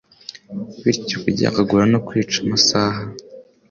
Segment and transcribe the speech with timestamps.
[0.83, 3.01] bityo kuryagagura no kwica amasaha